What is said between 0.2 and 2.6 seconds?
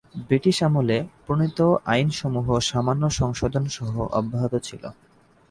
British আমলে প্রণীত আইনসমূহ